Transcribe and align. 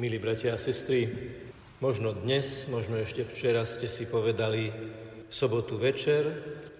Milí 0.00 0.16
bratia 0.16 0.56
a 0.56 0.56
sestry, 0.56 1.12
možno 1.84 2.16
dnes, 2.16 2.64
možno 2.72 2.96
ešte 2.96 3.20
včera 3.20 3.68
ste 3.68 3.84
si 3.84 4.08
povedali, 4.08 4.72
v 5.28 5.28
sobotu 5.28 5.76
večer 5.76 6.24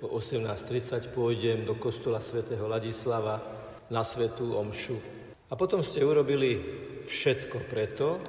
o 0.00 0.16
18.30 0.16 1.12
pôjdem 1.12 1.68
do 1.68 1.76
kostola 1.76 2.24
svätého 2.24 2.64
Ladislava 2.64 3.44
na 3.92 4.00
svetú 4.08 4.56
omšu. 4.56 4.96
A 5.36 5.52
potom 5.52 5.84
ste 5.84 6.00
urobili 6.00 6.64
všetko 7.04 7.68
preto, 7.68 8.24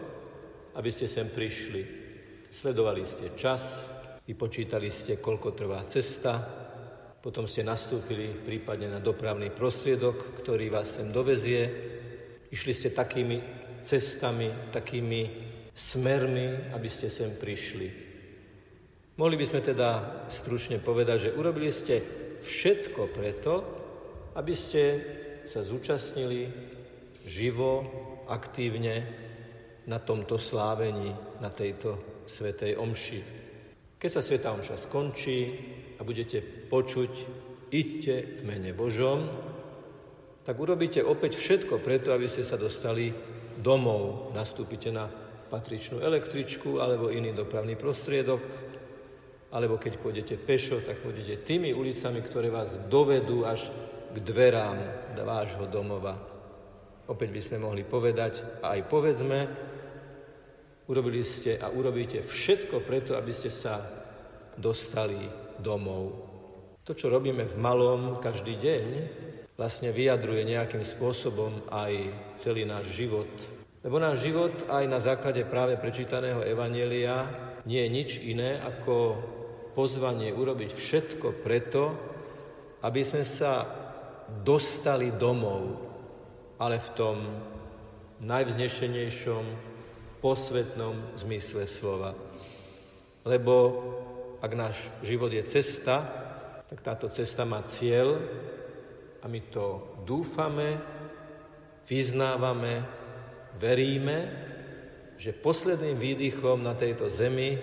aby 0.76 0.92
ste 0.92 1.08
sem 1.08 1.32
prišli. 1.32 1.82
Sledovali 2.52 3.08
ste 3.08 3.32
čas, 3.40 3.88
vypočítali 4.28 4.92
ste, 4.92 5.24
koľko 5.24 5.56
trvá 5.56 5.88
cesta, 5.88 6.36
potom 7.24 7.48
ste 7.48 7.64
nastúpili 7.64 8.36
prípadne 8.44 8.92
na 8.92 9.00
dopravný 9.00 9.56
prostriedok, 9.56 10.36
ktorý 10.44 10.68
vás 10.68 11.00
sem 11.00 11.16
dovezie. 11.16 11.64
Išli 12.52 12.76
ste 12.76 12.92
takými 12.92 13.61
cestami, 13.84 14.72
takými 14.72 15.22
smermi, 15.76 16.74
aby 16.74 16.90
ste 16.90 17.10
sem 17.10 17.34
prišli. 17.36 17.88
Mohli 19.18 19.36
by 19.38 19.46
sme 19.46 19.62
teda 19.62 19.90
stručne 20.32 20.82
povedať, 20.82 21.30
že 21.30 21.36
urobili 21.36 21.70
ste 21.70 22.02
všetko 22.42 23.12
preto, 23.12 23.54
aby 24.34 24.54
ste 24.56 24.84
sa 25.46 25.62
zúčastnili 25.62 26.48
živo, 27.28 27.86
aktívne 28.32 29.04
na 29.86 30.00
tomto 30.00 30.40
slávení, 30.40 31.12
na 31.44 31.50
tejto 31.52 32.24
svetej 32.30 32.80
omši. 32.80 33.20
Keď 34.00 34.10
sa 34.10 34.24
sveta 34.24 34.56
omša 34.56 34.80
skončí 34.80 35.40
a 36.00 36.02
budete 36.02 36.42
počuť 36.72 37.12
idte 37.70 38.40
v 38.40 38.42
mene 38.48 38.72
Božom, 38.74 39.30
tak 40.42 40.58
urobíte 40.58 41.06
opäť 41.06 41.38
všetko 41.38 41.84
preto, 41.86 42.10
aby 42.16 42.26
ste 42.26 42.42
sa 42.42 42.58
dostali 42.58 43.14
domov. 43.62 44.34
Nastúpite 44.34 44.90
na 44.90 45.08
patričnú 45.52 46.02
električku 46.02 46.82
alebo 46.82 47.14
iný 47.14 47.32
dopravný 47.32 47.78
prostriedok, 47.78 48.42
alebo 49.52 49.76
keď 49.78 49.94
pôjdete 50.00 50.36
pešo, 50.42 50.82
tak 50.82 51.04
pôjdete 51.04 51.44
tými 51.44 51.76
ulicami, 51.76 52.24
ktoré 52.24 52.48
vás 52.50 52.76
dovedú 52.88 53.44
až 53.44 53.70
k 54.12 54.18
dverám 54.20 54.80
vášho 55.22 55.68
domova. 55.68 56.16
Opäť 57.12 57.30
by 57.36 57.42
sme 57.44 57.58
mohli 57.60 57.84
povedať, 57.84 58.64
a 58.64 58.80
aj 58.80 58.82
povedzme, 58.88 59.40
urobili 60.88 61.24
ste 61.28 61.60
a 61.60 61.68
urobíte 61.68 62.24
všetko 62.24 62.84
preto, 62.88 63.20
aby 63.20 63.36
ste 63.36 63.52
sa 63.52 63.84
dostali 64.56 65.28
domov. 65.60 66.32
To, 66.88 66.96
čo 66.96 67.12
robíme 67.12 67.44
v 67.44 67.56
malom 67.60 68.24
každý 68.24 68.56
deň, 68.56 68.86
vlastne 69.62 69.94
vyjadruje 69.94 70.42
nejakým 70.42 70.82
spôsobom 70.82 71.70
aj 71.70 71.94
celý 72.34 72.66
náš 72.66 72.90
život. 72.98 73.30
Lebo 73.86 74.02
náš 74.02 74.26
život 74.26 74.50
aj 74.66 74.90
na 74.90 74.98
základe 74.98 75.46
práve 75.46 75.78
prečítaného 75.78 76.42
Evanielia 76.42 77.30
nie 77.70 77.86
je 77.86 77.94
nič 77.94 78.10
iné 78.26 78.58
ako 78.58 79.22
pozvanie 79.78 80.34
urobiť 80.34 80.74
všetko 80.74 81.46
preto, 81.46 81.94
aby 82.82 83.06
sme 83.06 83.22
sa 83.22 83.70
dostali 84.42 85.14
domov, 85.14 85.78
ale 86.58 86.82
v 86.82 86.90
tom 86.98 87.18
najvznešenejšom, 88.18 89.46
posvetnom 90.26 91.18
zmysle 91.22 91.70
slova. 91.70 92.18
Lebo 93.30 93.54
ak 94.42 94.52
náš 94.58 94.90
život 95.06 95.30
je 95.30 95.46
cesta, 95.46 96.02
tak 96.66 96.82
táto 96.82 97.14
cesta 97.14 97.46
má 97.46 97.62
cieľ 97.62 98.18
a 99.22 99.26
my 99.30 99.42
to 99.54 99.98
dúfame, 100.02 100.82
vyznávame, 101.86 102.82
veríme, 103.62 104.18
že 105.22 105.38
posledným 105.38 106.02
výdychom 106.02 106.66
na 106.66 106.74
tejto 106.74 107.06
zemi 107.14 107.62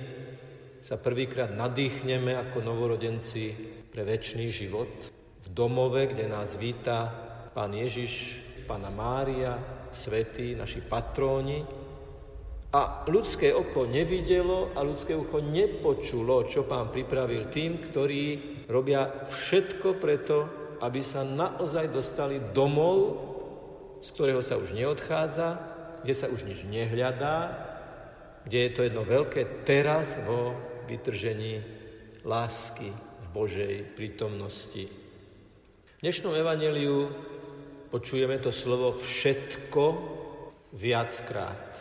sa 0.79 0.95
prvýkrát 0.95 1.51
nadýchneme 1.51 2.39
ako 2.39 2.63
novorodenci 2.63 3.51
pre 3.91 4.07
väčší 4.07 4.55
život 4.55 4.91
v 5.43 5.47
domove, 5.51 6.07
kde 6.07 6.31
nás 6.31 6.55
víta 6.55 7.11
Pán 7.51 7.75
Ježiš, 7.75 8.39
Pána 8.71 8.95
Mária, 8.95 9.59
svätí, 9.91 10.55
naši 10.55 10.79
patróni. 10.87 11.67
A 12.69 13.09
ľudské 13.09 13.51
oko 13.51 13.89
nevidelo 13.89 14.71
a 14.77 14.85
ľudské 14.85 15.17
ucho 15.17 15.41
nepočulo, 15.41 16.47
čo 16.47 16.69
Pán 16.69 16.95
pripravil 16.95 17.51
tým, 17.51 17.83
ktorí 17.83 18.25
robia 18.69 19.27
všetko 19.27 19.99
preto, 19.99 20.68
aby 20.79 21.03
sa 21.03 21.27
naozaj 21.27 21.91
dostali 21.91 22.39
domov, 22.55 23.19
z 24.03 24.09
ktorého 24.15 24.43
sa 24.43 24.59
už 24.59 24.75
neodchádza, 24.75 25.59
kde 26.03 26.15
sa 26.15 26.31
už 26.31 26.47
nič 26.47 26.63
nehľadá, 26.63 27.67
kde 28.47 28.59
je 28.65 28.71
to 28.71 28.81
jedno 28.87 29.03
veľké 29.03 29.67
teraz 29.67 30.17
vo 30.23 30.55
vytržení 30.87 31.61
lásky 32.25 32.89
v 32.95 33.27
Božej 33.35 33.75
prítomnosti. 33.99 34.89
V 34.89 36.01
dnešnom 36.01 36.33
evaneliu 36.33 37.11
počujeme 37.91 38.39
to 38.39 38.55
slovo 38.55 38.95
všetko 38.95 39.85
viackrát. 40.79 41.75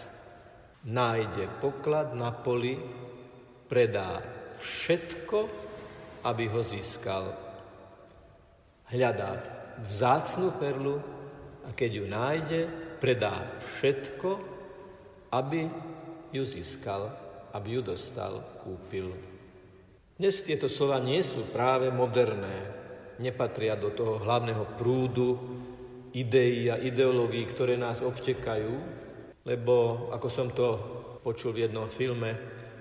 Nájde 0.88 1.48
poklad 1.62 2.18
na 2.18 2.34
poli, 2.34 2.80
predá 3.68 4.24
všetko, 4.58 5.40
aby 6.26 6.44
ho 6.50 6.62
získal. 6.66 7.47
Hľadá 8.88 9.44
vzácnu 9.84 10.56
perlu 10.56 11.04
a 11.68 11.76
keď 11.76 11.92
ju 11.92 12.06
nájde, 12.08 12.62
predá 13.04 13.44
všetko, 13.76 14.40
aby 15.28 15.68
ju 16.32 16.44
získal, 16.48 17.12
aby 17.52 17.78
ju 17.78 17.82
dostal, 17.84 18.40
kúpil. 18.64 19.12
Dnes 20.18 20.40
tieto 20.42 20.72
slova 20.72 20.98
nie 21.04 21.20
sú 21.22 21.52
práve 21.52 21.92
moderné, 21.92 22.74
nepatria 23.20 23.76
do 23.78 23.94
toho 23.94 24.24
hlavného 24.24 24.80
prúdu 24.80 25.36
ideí 26.16 26.72
a 26.72 26.82
ideológií, 26.82 27.46
ktoré 27.46 27.78
nás 27.78 28.02
obtekajú, 28.02 28.74
lebo 29.46 30.08
ako 30.16 30.28
som 30.32 30.48
to 30.56 30.68
počul 31.22 31.54
v 31.54 31.68
jednom 31.68 31.92
filme, 31.92 32.34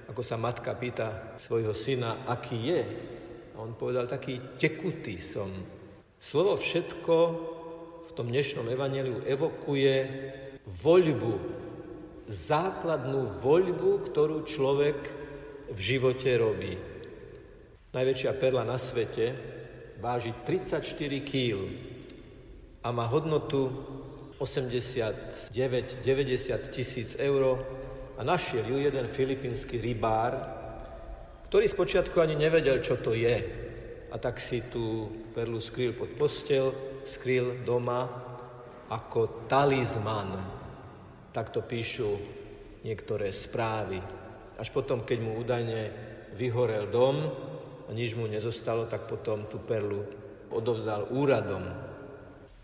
ako 0.06 0.22
sa 0.22 0.38
matka 0.38 0.72
pýta 0.78 1.34
svojho 1.36 1.74
syna, 1.74 2.24
aký 2.30 2.58
je. 2.72 2.82
A 3.52 3.60
on 3.60 3.74
povedal, 3.74 4.06
taký 4.06 4.56
tekutý 4.56 5.18
som. 5.18 5.50
Slovo 6.26 6.58
všetko 6.58 7.14
v 8.02 8.10
tom 8.10 8.34
dnešnom 8.34 8.66
evaneliu 8.66 9.22
evokuje 9.30 9.94
voľbu 10.66 11.38
základnú 12.26 13.38
voľbu, 13.38 14.10
ktorú 14.10 14.42
človek 14.42 14.98
v 15.70 15.78
živote 15.78 16.26
robí. 16.34 16.74
Najväčšia 17.94 18.42
perla 18.42 18.66
na 18.66 18.74
svete 18.74 19.38
váži 20.02 20.34
34 20.42 20.82
kg 21.22 21.62
a 22.82 22.90
má 22.90 23.06
hodnotu 23.06 23.70
89-90 24.42 25.54
tisíc 26.74 27.14
eur 27.22 27.54
a 28.18 28.26
našiel 28.26 28.66
ju 28.66 28.82
jeden 28.82 29.06
filipínsky 29.06 29.78
rybár, 29.78 30.34
ktorý 31.46 31.70
spočiatku 31.70 32.18
ani 32.18 32.34
nevedel, 32.34 32.82
čo 32.82 32.98
to 32.98 33.14
je. 33.14 33.65
A 34.16 34.18
tak 34.18 34.40
si 34.40 34.64
tú 34.72 35.12
perlu 35.36 35.60
skrýl 35.60 35.92
pod 35.92 36.16
postel, 36.16 36.72
skrýl 37.04 37.60
doma 37.68 38.08
ako 38.88 39.44
talizman 39.44 40.56
Takto 41.36 41.60
píšu 41.60 42.16
niektoré 42.80 43.28
správy. 43.28 44.00
Až 44.56 44.72
potom, 44.72 45.04
keď 45.04 45.18
mu 45.20 45.36
údajne 45.36 45.92
vyhorel 46.32 46.88
dom 46.88 47.28
a 47.84 47.92
nič 47.92 48.16
mu 48.16 48.24
nezostalo, 48.24 48.88
tak 48.88 49.04
potom 49.04 49.44
tú 49.44 49.60
perlu 49.60 50.00
odovzdal 50.48 51.12
úradom. 51.12 51.60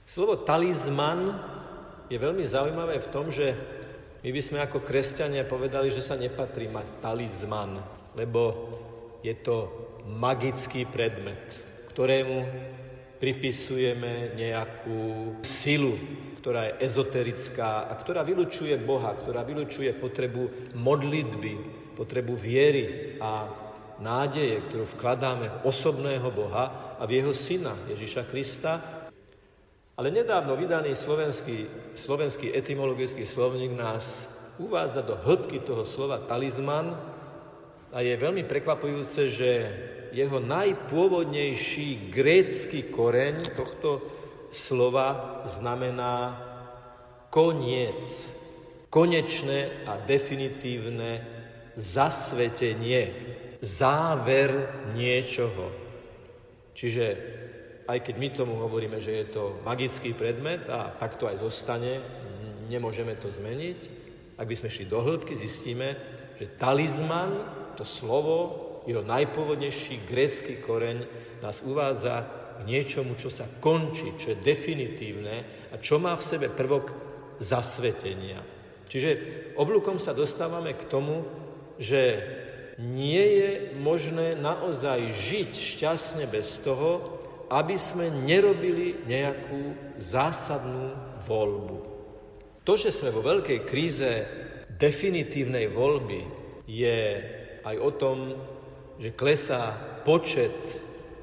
Slovo 0.08 0.41
talizman 0.41 1.36
je 2.08 2.16
veľmi 2.16 2.48
zaujímavé 2.48 2.96
v 2.96 3.10
tom, 3.12 3.28
že 3.28 3.52
my 4.24 4.32
by 4.32 4.41
sme 4.41 4.58
ako 4.64 4.80
kresťania 4.80 5.44
povedali, 5.44 5.92
že 5.92 6.00
sa 6.00 6.16
nepatrí 6.16 6.72
mať 6.72 7.04
talizman, 7.04 7.77
lebo 8.16 8.72
je 9.21 9.36
to 9.36 9.68
magický 10.07 10.87
predmet, 10.89 11.43
ktorému 11.93 12.47
pripisujeme 13.22 14.34
nejakú 14.34 15.01
silu, 15.47 15.95
ktorá 16.43 16.66
je 16.66 16.91
ezoterická 16.91 17.87
a 17.87 17.95
ktorá 17.95 18.27
vylučuje 18.27 18.75
Boha, 18.83 19.15
ktorá 19.15 19.47
vylučuje 19.47 19.95
potrebu 19.95 20.75
modlitby, 20.75 21.54
potrebu 21.95 22.34
viery 22.34 23.15
a 23.22 23.47
nádeje, 24.03 24.59
ktorú 24.66 24.84
vkladáme 24.99 25.47
v 25.47 25.60
osobného 25.63 26.27
Boha 26.34 26.99
a 26.99 27.07
v 27.07 27.22
jeho 27.22 27.31
syna 27.31 27.78
Ježiša 27.87 28.27
Krista. 28.27 28.83
Ale 29.95 30.10
nedávno 30.10 30.59
vydaný 30.59 30.99
slovenský, 30.99 31.71
slovenský 31.95 32.51
etymologický 32.51 33.22
slovník 33.22 33.71
nás 33.78 34.27
uvádza 34.59 35.07
do 35.07 35.15
hĺbky 35.15 35.63
toho 35.63 35.87
slova 35.87 36.19
talizman 36.27 36.99
a 37.92 38.00
je 38.00 38.16
veľmi 38.16 38.48
prekvapujúce, 38.48 39.21
že 39.28 39.50
jeho 40.16 40.41
najpôvodnejší 40.41 42.09
grécky 42.09 42.89
koreň 42.89 43.53
tohto 43.53 44.00
slova 44.53 45.41
znamená 45.48 46.36
koniec. 47.33 48.04
konečné 48.92 49.89
a 49.89 49.97
definitívne 49.97 51.24
zasvetenie, 51.80 53.09
záver 53.65 54.68
niečoho. 54.92 55.72
Čiže 56.77 57.04
aj 57.89 57.98
keď 58.04 58.15
my 58.21 58.28
tomu 58.36 58.60
hovoríme, 58.60 59.00
že 59.00 59.24
je 59.24 59.27
to 59.33 59.65
magický 59.65 60.12
predmet 60.12 60.68
a 60.68 60.92
tak 60.92 61.16
to 61.16 61.24
aj 61.24 61.41
zostane, 61.41 62.04
nemôžeme 62.68 63.16
to 63.16 63.33
zmeniť, 63.33 63.80
ak 64.36 64.44
by 64.44 64.54
sme 64.60 64.68
šli 64.68 64.84
do 64.84 65.00
hĺbky, 65.00 65.41
zistíme, 65.41 65.97
že 66.36 66.53
talizman, 66.60 67.33
to 67.74 67.84
slovo, 67.84 68.36
jeho 68.86 69.03
najpôvodnejší 69.07 70.07
grécky 70.10 70.59
koreň 70.59 71.07
nás 71.39 71.63
uvádza 71.63 72.27
k 72.59 72.66
niečomu, 72.66 73.15
čo 73.15 73.30
sa 73.30 73.47
končí, 73.63 74.15
čo 74.19 74.34
je 74.34 74.42
definitívne 74.42 75.69
a 75.71 75.78
čo 75.78 76.03
má 76.03 76.15
v 76.19 76.27
sebe 76.27 76.48
prvok 76.51 76.91
zasvetenia. 77.39 78.42
Čiže 78.91 79.10
oblúkom 79.57 79.97
sa 79.97 80.13
dostávame 80.13 80.77
k 80.77 80.84
tomu, 80.91 81.24
že 81.80 82.21
nie 82.77 83.24
je 83.41 83.51
možné 83.80 84.36
naozaj 84.36 85.16
žiť 85.16 85.51
šťastne 85.54 86.25
bez 86.28 86.60
toho, 86.60 87.21
aby 87.53 87.77
sme 87.77 88.09
nerobili 88.09 89.04
nejakú 89.04 89.77
zásadnú 90.01 90.92
voľbu. 91.25 91.78
To, 92.65 92.72
že 92.78 92.95
sme 92.95 93.13
vo 93.13 93.21
veľkej 93.21 93.59
kríze 93.66 94.10
definitívnej 94.78 95.68
voľby, 95.68 96.42
je 96.66 96.98
aj 97.62 97.76
o 97.78 97.91
tom, 97.94 98.18
že 98.98 99.14
klesá 99.14 99.74
počet 100.06 100.54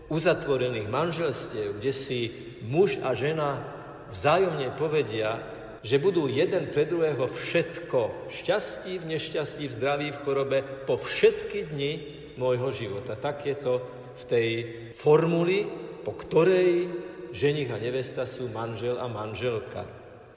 uzatvorených 0.09 0.89
manželstiev, 0.89 1.77
kde 1.77 1.93
si 1.93 2.19
muž 2.65 2.97
a 2.99 3.13
žena 3.13 3.61
vzájomne 4.09 4.73
povedia, 4.75 5.39
že 5.79 6.01
budú 6.01 6.27
jeden 6.27 6.67
pre 6.75 6.83
druhého 6.83 7.29
všetko, 7.29 8.27
šťastí, 8.27 8.99
v 8.99 9.15
nešťastí, 9.15 9.63
v 9.69 9.75
zdraví, 9.79 10.07
v 10.11 10.21
chorobe, 10.27 10.59
po 10.83 10.99
všetky 10.99 11.71
dni 11.71 11.91
môjho 12.35 12.73
života. 12.75 13.15
Tak 13.15 13.47
je 13.47 13.55
to 13.55 13.73
v 14.19 14.23
tej 14.27 14.49
formuli, 14.91 15.63
po 16.03 16.11
ktorej 16.19 16.91
ženich 17.31 17.71
a 17.71 17.79
nevesta 17.79 18.27
sú 18.27 18.51
manžel 18.51 18.99
a 18.99 19.07
manželka. 19.07 19.87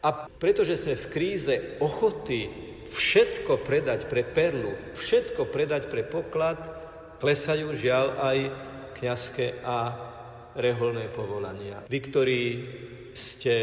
A 0.03 0.09
pretože 0.27 0.79
sme 0.79 0.99
v 0.99 1.11
kríze 1.11 1.55
ochoty 1.79 2.51
všetko 2.93 3.65
predať 3.65 4.07
pre 4.07 4.23
perlu, 4.23 4.77
všetko 4.95 5.49
predať 5.49 5.89
pre 5.89 6.05
poklad, 6.05 6.61
klesajú 7.19 7.73
žiaľ 7.73 8.07
aj 8.21 8.39
kňazské 9.01 9.65
a 9.65 9.79
reholné 10.55 11.09
povolania. 11.09 11.81
Vy, 11.89 11.99
ktorí 12.13 12.43
ste 13.17 13.57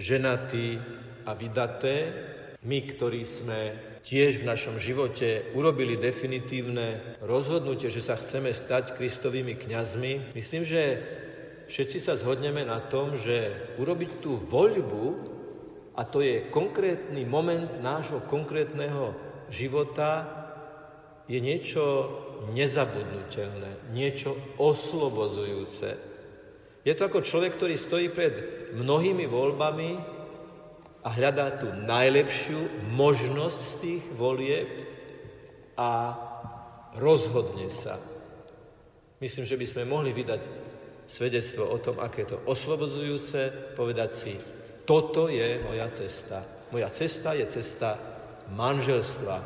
ženatí 0.00 0.80
a 1.28 1.32
vydaté, 1.36 1.96
my, 2.64 2.78
ktorí 2.80 3.22
sme 3.28 3.60
tiež 4.04 4.40
v 4.40 4.48
našom 4.48 4.76
živote 4.80 5.52
urobili 5.56 5.96
definitívne 5.96 7.20
rozhodnutie, 7.24 7.88
že 7.88 8.04
sa 8.04 8.16
chceme 8.16 8.52
stať 8.52 8.96
kristovými 8.96 9.56
kňazmi, 9.56 10.36
myslím, 10.36 10.64
že 10.64 10.82
všetci 11.68 11.98
sa 12.00 12.16
zhodneme 12.16 12.64
na 12.64 12.80
tom, 12.84 13.16
že 13.16 13.52
urobiť 13.80 14.20
tú 14.20 14.36
voľbu, 14.36 15.33
a 15.94 16.02
to 16.02 16.20
je 16.20 16.50
konkrétny 16.50 17.22
moment 17.22 17.70
nášho 17.78 18.18
konkrétneho 18.26 19.14
života, 19.46 20.26
je 21.24 21.38
niečo 21.40 21.84
nezabudnutelné, 22.52 23.94
niečo 23.94 24.36
oslobozujúce. 24.60 25.96
Je 26.84 26.92
to 26.92 27.08
ako 27.08 27.24
človek, 27.24 27.56
ktorý 27.56 27.74
stojí 27.80 28.12
pred 28.12 28.34
mnohými 28.76 29.24
voľbami 29.24 29.90
a 31.00 31.08
hľadá 31.08 31.56
tú 31.56 31.72
najlepšiu 31.72 32.92
možnosť 32.92 33.60
z 33.60 33.74
tých 33.80 34.04
volieb 34.18 34.68
a 35.80 36.12
rozhodne 37.00 37.72
sa. 37.72 37.96
Myslím, 39.22 39.48
že 39.48 39.56
by 39.56 39.66
sme 39.68 39.88
mohli 39.88 40.12
vydať 40.12 40.42
svedectvo 41.08 41.64
o 41.64 41.78
tom, 41.80 41.96
aké 42.00 42.24
je 42.24 42.36
to 42.36 42.38
oslobodzujúce, 42.44 43.72
povedať 43.76 44.10
si, 44.12 44.34
toto 44.84 45.28
je 45.32 45.60
moja 45.64 45.88
cesta. 45.90 46.44
Moja 46.72 46.88
cesta 46.92 47.32
je 47.32 47.46
cesta 47.48 47.96
manželstva 48.52 49.36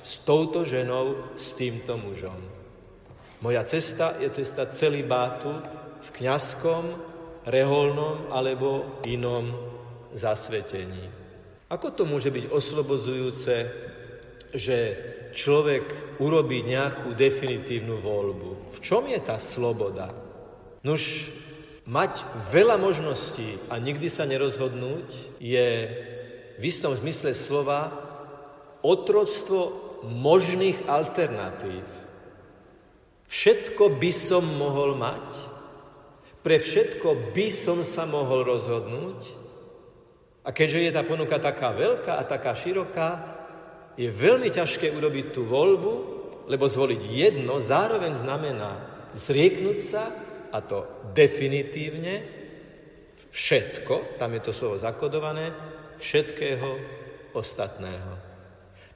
s 0.00 0.22
touto 0.24 0.64
ženou, 0.64 1.36
s 1.36 1.52
týmto 1.52 2.00
mužom. 2.00 2.38
Moja 3.44 3.64
cesta 3.68 4.16
je 4.16 4.32
cesta 4.32 4.66
celibátu 4.72 5.52
v 6.00 6.08
kňazskom, 6.22 6.84
reholnom 7.46 8.32
alebo 8.32 9.02
inom 9.06 9.54
zasvetení. 10.16 11.10
Ako 11.66 11.92
to 11.94 12.02
môže 12.06 12.30
byť 12.30 12.44
oslobodzujúce, 12.50 13.54
že 14.54 14.78
človek 15.34 16.16
urobí 16.22 16.62
nejakú 16.62 17.12
definitívnu 17.12 18.00
voľbu? 18.00 18.72
V 18.72 18.78
čom 18.80 19.04
je 19.10 19.18
tá 19.20 19.36
sloboda? 19.36 20.14
Nuž, 20.86 21.28
mať 21.86 22.26
veľa 22.50 22.76
možností 22.82 23.62
a 23.70 23.78
nikdy 23.78 24.10
sa 24.10 24.26
nerozhodnúť 24.26 25.38
je 25.38 25.66
v 26.58 26.62
istom 26.66 26.98
zmysle 26.98 27.30
slova 27.30 27.94
otroctvo 28.82 29.86
možných 30.02 30.90
alternatív. 30.90 31.86
Všetko 33.26 33.98
by 33.98 34.10
som 34.14 34.42
mohol 34.58 34.98
mať, 34.98 35.26
pre 36.42 36.58
všetko 36.62 37.34
by 37.34 37.48
som 37.50 37.82
sa 37.82 38.06
mohol 38.06 38.46
rozhodnúť, 38.46 39.46
a 40.46 40.54
keďže 40.54 40.78
je 40.78 40.94
tá 40.94 41.02
ponuka 41.02 41.42
taká 41.42 41.74
veľká 41.74 42.22
a 42.22 42.22
taká 42.22 42.54
široká, 42.54 43.10
je 43.98 44.06
veľmi 44.06 44.46
ťažké 44.46 44.94
urobiť 44.94 45.34
tú 45.34 45.42
voľbu, 45.42 45.94
lebo 46.46 46.70
zvoliť 46.70 47.02
jedno 47.02 47.58
zároveň 47.58 48.14
znamená 48.14 48.78
zrieknúť 49.18 49.78
sa, 49.82 50.06
a 50.52 50.58
to 50.60 50.86
definitívne, 51.14 52.22
všetko, 53.30 54.16
tam 54.16 54.32
je 54.32 54.40
to 54.40 54.52
slovo 54.52 54.76
zakodované, 54.80 55.52
všetkého 56.00 56.68
ostatného. 57.36 58.12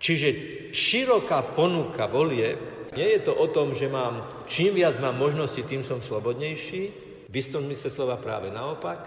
Čiže 0.01 0.29
široká 0.73 1.53
ponuka 1.53 2.09
volie, 2.09 2.57
nie 2.97 3.09
je 3.15 3.21
to 3.29 3.37
o 3.37 3.47
tom, 3.53 3.77
že 3.77 3.93
mám, 3.93 4.45
čím 4.49 4.75
viac 4.75 4.97
mám 4.99 5.15
možnosti, 5.21 5.61
tým 5.63 5.85
som 5.85 6.01
slobodnejší, 6.01 6.83
v 7.31 7.35
istom 7.37 7.63
mysle 7.69 7.93
slova 7.93 8.19
práve 8.19 8.51
naopak, 8.51 9.07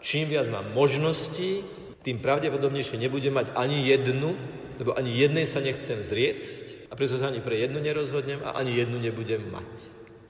čím 0.00 0.30
viac 0.30 0.48
mám 0.48 0.72
možností, 0.72 1.66
tým 2.06 2.22
pravdepodobnejšie 2.22 2.96
nebudem 2.96 3.34
mať 3.34 3.52
ani 3.52 3.84
jednu, 3.90 4.32
lebo 4.78 4.94
ani 4.94 5.12
jednej 5.12 5.44
sa 5.44 5.58
nechcem 5.60 6.00
zriecť 6.00 6.88
a 6.88 6.96
preto 6.96 7.18
sa 7.18 7.28
ani 7.28 7.42
pre 7.42 7.58
jednu 7.58 7.82
nerozhodnem 7.82 8.40
a 8.46 8.56
ani 8.56 8.78
jednu 8.78 8.96
nebudem 9.02 9.42
mať. 9.50 9.68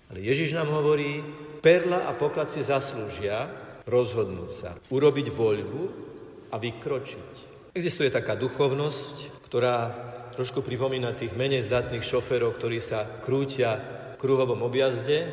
Ale 0.09 0.25
Ježiš 0.25 0.57
nám 0.57 0.73
hovorí, 0.73 1.21
perla 1.69 2.09
a 2.09 2.17
poklad 2.17 2.49
si 2.49 2.65
zaslúžia 2.65 3.45
rozhodnúť 3.85 4.51
sa, 4.57 4.71
urobiť 4.89 5.29
voľbu 5.29 5.83
a 6.49 6.57
vykročiť. 6.57 7.33
Existuje 7.77 8.09
taká 8.09 8.41
duchovnosť, 8.41 9.45
ktorá 9.45 9.77
trošku 10.33 10.65
pripomína 10.65 11.13
tých 11.13 11.37
menej 11.37 11.69
zdatných 11.69 12.01
šoferov, 12.01 12.57
ktorí 12.57 12.81
sa 12.81 13.05
krútia 13.21 13.77
v 14.17 14.17
kruhovom 14.17 14.65
objazde, 14.65 15.29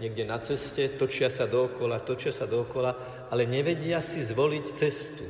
niekde 0.00 0.24
na 0.24 0.40
ceste, 0.40 0.96
točia 0.96 1.28
sa 1.28 1.44
dookola, 1.44 2.00
točia 2.00 2.32
sa 2.32 2.48
dookola 2.48 3.16
ale 3.30 3.46
nevedia 3.46 3.98
si 3.98 4.22
zvoliť 4.22 4.66
cestu. 4.72 5.24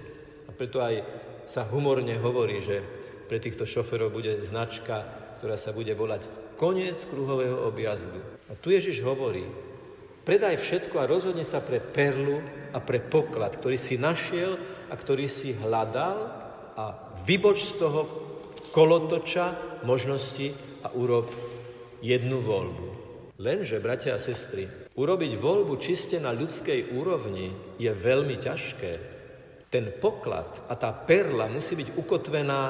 A 0.48 0.50
preto 0.52 0.84
aj 0.84 1.00
sa 1.48 1.64
humorne 1.64 2.16
hovorí, 2.20 2.60
že 2.60 2.84
pre 3.26 3.40
týchto 3.40 3.64
šoferov 3.66 4.12
bude 4.12 4.38
značka, 4.44 5.02
ktorá 5.40 5.58
sa 5.58 5.72
bude 5.72 5.92
volať 5.96 6.22
koniec 6.56 6.96
kruhového 7.08 7.66
objazdu. 7.68 8.20
A 8.48 8.56
tu 8.56 8.72
Ježiš 8.72 9.02
hovorí, 9.04 9.44
predaj 10.26 10.59
všetko 10.59 10.99
a 10.99 11.09
rozhodne 11.09 11.47
sa 11.47 11.62
pre 11.62 11.78
perlu 11.78 12.42
a 12.75 12.83
pre 12.83 12.99
poklad, 12.99 13.54
ktorý 13.54 13.78
si 13.78 13.95
našiel 13.95 14.59
a 14.90 14.95
ktorý 14.99 15.30
si 15.30 15.54
hľadal 15.54 16.18
a 16.75 17.14
vyboč 17.23 17.73
z 17.73 17.73
toho 17.78 18.00
kolotoča 18.75 19.78
možnosti 19.87 20.50
a 20.83 20.90
urob 20.92 21.30
jednu 22.02 22.42
voľbu. 22.42 22.88
Lenže, 23.38 23.78
bratia 23.78 24.16
a 24.16 24.21
sestry, 24.21 24.66
urobiť 24.97 25.33
voľbu 25.38 25.76
čiste 25.78 26.16
na 26.18 26.33
ľudskej 26.33 26.97
úrovni 26.97 27.52
je 27.76 27.92
veľmi 27.92 28.37
ťažké. 28.40 28.92
Ten 29.71 29.92
poklad 30.00 30.49
a 30.66 30.75
tá 30.75 30.90
perla 30.90 31.47
musí 31.47 31.76
byť 31.76 32.00
ukotvená 32.00 32.61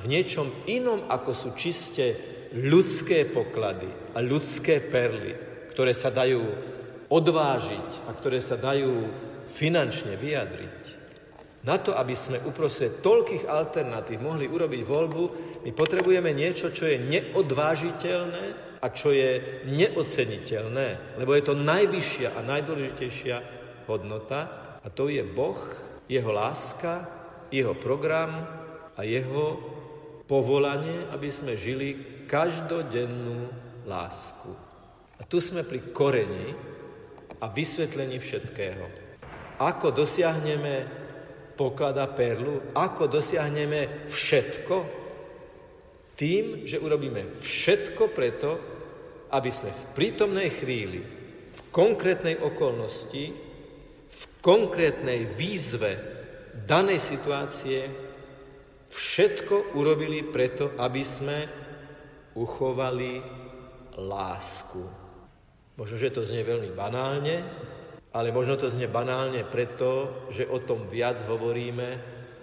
v 0.00 0.04
niečom 0.10 0.50
inom, 0.66 1.06
ako 1.06 1.30
sú 1.30 1.48
čiste 1.54 2.16
ľudské 2.56 3.22
poklady 3.30 3.86
a 4.14 4.18
ľudské 4.18 4.82
perly, 4.82 5.36
ktoré 5.70 5.94
sa 5.94 6.10
dajú 6.10 6.42
odvážiť 7.10 8.06
a 8.06 8.10
ktoré 8.14 8.38
sa 8.38 8.54
dajú 8.54 9.10
finančne 9.50 10.14
vyjadriť. 10.14 11.02
Na 11.60 11.76
to, 11.76 11.92
aby 11.92 12.16
sme 12.16 12.40
uprostred 12.48 13.04
toľkých 13.04 13.44
alternatív 13.44 14.24
mohli 14.24 14.48
urobiť 14.48 14.80
voľbu, 14.80 15.24
my 15.60 15.70
potrebujeme 15.76 16.32
niečo, 16.32 16.72
čo 16.72 16.88
je 16.88 16.96
neodvážiteľné, 16.96 18.70
a 18.80 18.86
čo 18.88 19.12
je 19.12 19.60
neoceniteľné, 19.68 21.20
lebo 21.20 21.36
je 21.36 21.44
to 21.44 21.52
najvyššia 21.52 22.32
a 22.32 22.40
najdôležitejšia 22.40 23.36
hodnota 23.84 24.40
a 24.80 24.88
to 24.88 25.12
je 25.12 25.20
Boh, 25.20 25.60
jeho 26.08 26.32
láska, 26.32 27.04
jeho 27.52 27.76
program 27.76 28.40
a 28.96 29.04
jeho 29.04 29.60
povolanie, 30.24 31.12
aby 31.12 31.28
sme 31.28 31.60
žili 31.60 32.24
každodennú 32.24 33.52
lásku. 33.84 34.48
A 35.20 35.28
tu 35.28 35.36
sme 35.44 35.60
pri 35.60 35.92
koreni 35.92 36.56
a 37.40 37.48
vysvetlení 37.48 38.20
všetkého. 38.20 38.84
Ako 39.60 39.92
dosiahneme 39.92 40.84
poklada 41.56 42.08
perlu, 42.08 42.72
ako 42.76 43.08
dosiahneme 43.08 44.08
všetko? 44.08 44.76
Tým, 46.16 46.68
že 46.68 46.76
urobíme 46.76 47.40
všetko 47.40 48.02
preto, 48.12 48.50
aby 49.32 49.48
sme 49.48 49.72
v 49.72 49.84
prítomnej 49.96 50.52
chvíli, 50.52 51.00
v 51.50 51.60
konkrétnej 51.72 52.36
okolnosti, 52.40 53.24
v 54.10 54.22
konkrétnej 54.44 55.32
výzve 55.36 55.96
danej 56.68 57.00
situácie 57.00 57.88
všetko 58.90 59.78
urobili 59.78 60.26
preto, 60.28 60.76
aby 60.76 61.02
sme 61.06 61.38
uchovali 62.36 63.22
lásku. 63.96 64.99
Možno, 65.80 65.96
že 65.96 66.12
to 66.12 66.28
znie 66.28 66.44
veľmi 66.44 66.76
banálne, 66.76 67.40
ale 68.12 68.28
možno 68.28 68.60
to 68.60 68.68
znie 68.68 68.84
banálne 68.84 69.48
preto, 69.48 70.28
že 70.28 70.44
o 70.44 70.60
tom 70.60 70.84
viac 70.92 71.24
hovoríme, 71.24 71.96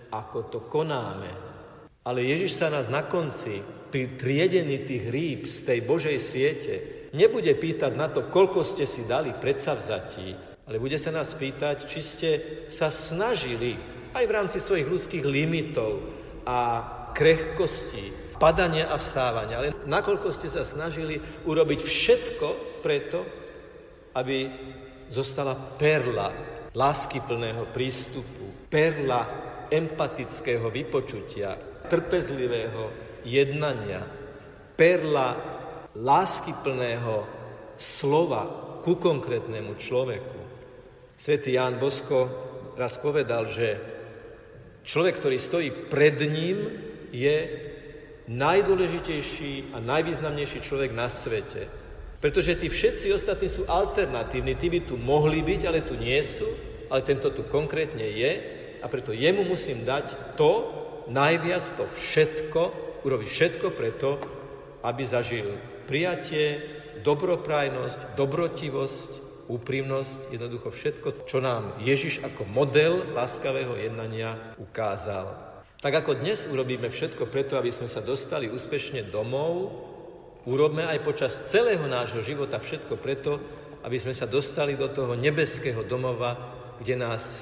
ako 0.10 0.50
to 0.50 0.60
konáme. 0.66 1.30
Ale 2.02 2.26
Ježiš 2.26 2.58
sa 2.58 2.74
nás 2.74 2.90
na 2.90 3.06
konci, 3.06 3.62
pri 3.94 4.18
triedení 4.18 4.90
tých 4.90 5.06
rýb 5.14 5.46
z 5.46 5.70
tej 5.70 5.80
Božej 5.86 6.18
siete, 6.18 6.74
nebude 7.14 7.54
pýtať 7.54 7.94
na 7.94 8.10
to, 8.10 8.26
koľko 8.26 8.66
ste 8.66 8.90
si 8.90 9.06
dali 9.06 9.38
predsavzatí, 9.38 10.34
ale 10.66 10.82
bude 10.82 10.98
sa 10.98 11.14
nás 11.14 11.30
pýtať, 11.38 11.86
či 11.86 12.00
ste 12.02 12.30
sa 12.74 12.90
snažili 12.90 13.78
aj 14.18 14.26
v 14.26 14.34
rámci 14.34 14.58
svojich 14.58 14.90
ľudských 14.90 15.26
limitov 15.30 16.02
a 16.42 16.58
krehkostí, 17.14 18.34
padania 18.42 18.90
a 18.90 18.98
vstávania, 18.98 19.62
ale 19.62 19.74
nakoľko 19.86 20.30
ste 20.34 20.50
sa 20.50 20.66
snažili 20.66 21.22
urobiť 21.46 21.80
všetko 21.86 22.48
preto, 22.88 23.20
aby 24.16 24.48
zostala 25.12 25.76
perla 25.76 26.32
láskyplného 26.72 27.68
prístupu, 27.76 28.72
perla 28.72 29.28
empatického 29.68 30.72
vypočutia, 30.72 31.60
trpezlivého 31.92 32.84
jednania, 33.28 34.08
perla 34.80 35.36
láskyplného 36.00 37.28
slova 37.76 38.44
ku 38.80 38.96
konkrétnemu 38.96 39.76
človeku. 39.76 40.40
Svetý 41.20 41.60
Ján 41.60 41.76
Bosko 41.76 42.20
raz 42.80 42.96
povedal, 43.04 43.52
že 43.52 43.68
človek, 44.88 45.20
ktorý 45.20 45.36
stojí 45.36 45.70
pred 45.92 46.24
ním, 46.24 46.72
je 47.12 47.36
najdôležitejší 48.32 49.76
a 49.76 49.84
najvýznamnejší 49.84 50.60
človek 50.64 50.96
na 50.96 51.12
svete. 51.12 51.87
Pretože 52.18 52.58
tí 52.58 52.66
všetci 52.66 53.14
ostatní 53.14 53.46
sú 53.46 53.70
alternatívni, 53.70 54.58
tí 54.58 54.74
by 54.74 54.80
tu 54.90 54.98
mohli 54.98 55.46
byť, 55.46 55.62
ale 55.70 55.86
tu 55.86 55.94
nie 55.94 56.18
sú, 56.26 56.50
ale 56.90 57.06
tento 57.06 57.30
tu 57.30 57.46
konkrétne 57.46 58.04
je. 58.04 58.32
A 58.82 58.86
preto 58.90 59.14
jemu 59.14 59.46
musím 59.46 59.86
dať 59.86 60.38
to, 60.38 60.54
najviac 61.10 61.66
to 61.78 61.86
všetko, 61.86 62.62
urobiť 63.06 63.30
všetko 63.30 63.68
preto, 63.74 64.18
aby 64.82 65.02
zažil 65.06 65.54
prijatie, 65.86 66.62
dobroprajnosť, 67.06 68.18
dobrotivosť, 68.18 69.12
úprimnosť, 69.48 70.34
jednoducho 70.34 70.70
všetko, 70.74 71.08
čo 71.24 71.40
nám 71.40 71.80
Ježiš 71.80 72.20
ako 72.20 72.44
model 72.50 73.16
láskavého 73.16 73.80
jednania 73.80 74.36
ukázal. 74.60 75.48
Tak 75.78 76.04
ako 76.04 76.20
dnes 76.20 76.50
urobíme 76.50 76.90
všetko 76.90 77.30
preto, 77.30 77.56
aby 77.56 77.72
sme 77.72 77.88
sa 77.88 78.04
dostali 78.04 78.50
úspešne 78.50 79.08
domov, 79.08 79.72
Urobme 80.46 80.86
aj 80.86 81.00
počas 81.02 81.34
celého 81.50 81.84
nášho 81.90 82.22
života 82.22 82.62
všetko 82.62 83.00
preto, 83.02 83.42
aby 83.88 83.98
sme 83.98 84.12
sa 84.12 84.28
dostali 84.28 84.76
do 84.76 84.92
toho 84.92 85.16
nebeského 85.16 85.82
domova, 85.88 86.36
kde 86.78 87.00
nás 87.00 87.42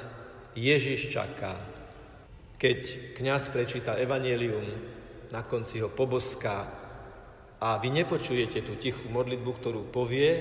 Ježiš 0.56 1.12
čaká. 1.12 1.60
Keď 2.56 3.14
kňaz 3.20 3.52
prečíta 3.52 4.00
evanelium, 4.00 4.64
na 5.34 5.42
konci 5.44 5.84
ho 5.84 5.92
poboská 5.92 6.70
a 7.60 7.82
vy 7.82 7.92
nepočujete 7.92 8.64
tú 8.64 8.80
tichú 8.80 9.10
modlitbu, 9.10 9.52
ktorú 9.52 9.82
povie, 9.92 10.32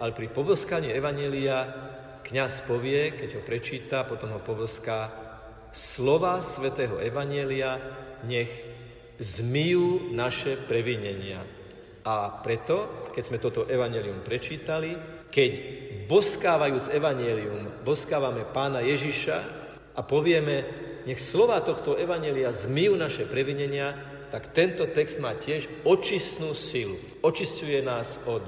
ale 0.00 0.10
pri 0.10 0.26
poboskaní 0.32 0.90
evanelia 0.90 1.70
kňaz 2.24 2.64
povie, 2.66 3.14
keď 3.14 3.38
ho 3.38 3.42
prečíta, 3.44 4.08
potom 4.08 4.32
ho 4.32 4.40
poboská, 4.40 5.12
slova 5.70 6.40
svätého 6.40 6.98
evanelia 6.98 7.78
nech 8.24 8.50
zmyjú 9.20 10.10
naše 10.14 10.56
previnenia. 10.56 11.44
A 12.04 12.44
preto, 12.44 13.08
keď 13.16 13.22
sme 13.24 13.40
toto 13.40 13.64
evanelium 13.64 14.20
prečítali, 14.20 14.92
keď 15.32 15.50
boskávajúc 16.04 16.92
evanelium, 16.92 17.80
boskávame 17.80 18.44
pána 18.52 18.84
Ježiša 18.84 19.36
a 19.96 20.00
povieme, 20.04 20.56
nech 21.08 21.16
slova 21.16 21.64
tohto 21.64 21.96
evanelia 21.96 22.52
zmyjú 22.52 22.94
naše 23.00 23.24
previnenia, 23.24 23.96
tak 24.28 24.52
tento 24.52 24.84
text 24.92 25.16
má 25.16 25.32
tiež 25.32 25.70
očistnú 25.86 26.52
silu. 26.52 27.00
Očistuje 27.24 27.80
nás 27.80 28.20
od 28.28 28.44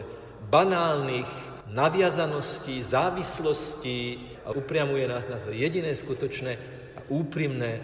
banálnych 0.53 1.29
naviazaností, 1.73 2.85
závislostí 2.85 4.21
a 4.45 4.53
upriamuje 4.53 5.09
nás 5.09 5.27
na 5.33 5.41
jediné 5.49 5.97
skutočné 5.97 6.53
a 6.97 7.01
úprimné 7.09 7.81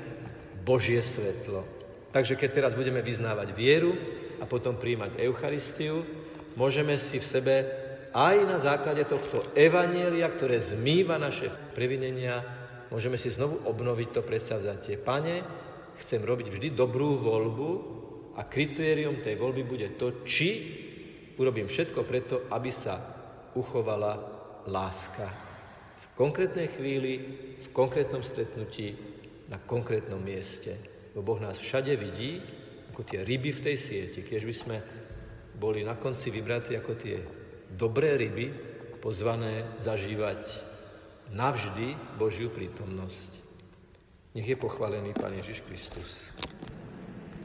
Božie 0.63 1.01
svetlo. 1.03 1.65
Takže 2.13 2.37
keď 2.37 2.51
teraz 2.53 2.73
budeme 2.77 3.01
vyznávať 3.01 3.57
vieru, 3.57 3.97
a 4.43 4.45
potom 4.45 4.75
príjmať 4.75 5.23
Eucharistiu, 5.23 6.03
môžeme 6.59 6.99
si 6.99 7.23
v 7.23 7.31
sebe 7.31 7.55
aj 8.11 8.37
na 8.45 8.59
základe 8.59 9.07
tohto 9.07 9.55
evanielia, 9.55 10.27
ktoré 10.27 10.59
zmýva 10.59 11.17
naše 11.17 11.49
previnenia, 11.73 12.43
môžeme 12.91 13.15
si 13.15 13.31
znovu 13.31 13.63
obnoviť 13.63 14.09
to 14.11 14.21
predsavzatie. 14.27 14.99
Pane, 14.99 15.47
chcem 16.03 16.21
robiť 16.21 16.51
vždy 16.51 16.69
dobrú 16.75 17.17
voľbu 17.23 17.71
a 18.35 18.43
kritérium 18.45 19.23
tej 19.23 19.39
voľby 19.39 19.63
bude 19.63 19.89
to, 19.95 20.27
či 20.27 20.51
urobím 21.39 21.71
všetko 21.71 22.01
preto, 22.03 22.35
aby 22.51 22.69
sa 22.75 22.99
uchovala 23.55 24.13
láska. 24.69 25.31
V 26.03 26.07
konkrétnej 26.19 26.69
chvíli, 26.75 27.13
v 27.63 27.69
konkrétnom 27.73 28.21
stretnutí, 28.21 28.99
na 29.49 29.61
konkrétnom 29.61 30.21
mieste. 30.21 30.77
Lebo 31.13 31.37
Boh 31.37 31.41
nás 31.41 31.61
všade 31.61 31.93
vidí 31.97 32.41
ako 32.93 33.09
tie 33.09 33.25
ryby 33.25 33.57
v 33.57 33.65
tej 33.65 33.77
sieti, 33.81 34.21
keď 34.21 34.41
by 34.45 34.55
sme 34.55 34.77
boli 35.57 35.81
na 35.81 35.97
konci 35.97 36.29
vybratí 36.29 36.77
ako 36.77 36.93
tie 37.01 37.17
dobré 37.73 38.21
ryby, 38.21 38.53
pozvané 39.01 39.81
zažívať 39.81 40.61
navždy 41.33 42.21
Božiu 42.21 42.53
prítomnosť. 42.53 43.41
Nech 44.37 44.45
je 44.45 44.61
pochválený 44.61 45.17
Pán 45.17 45.33
Ježiš 45.33 45.65
Kristus. 45.65 46.09